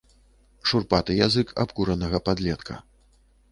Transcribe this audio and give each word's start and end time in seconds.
Шурпаты 0.69 1.17
язык 1.27 1.47
абкуранага 1.65 2.23
падлетка. 2.29 2.81